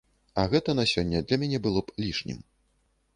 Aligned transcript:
А 0.43 0.45
гэта 0.53 0.73
на 0.79 0.85
сёння 0.93 1.21
для 1.31 1.39
мяне 1.43 1.59
было 1.65 1.79
б 1.91 1.95
лішнім. 2.05 2.39